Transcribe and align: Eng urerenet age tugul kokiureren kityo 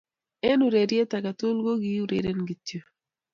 Eng 0.47 0.63
urerenet 0.67 1.11
age 1.17 1.31
tugul 1.39 1.57
kokiureren 1.65 2.39
kityo 2.47 2.81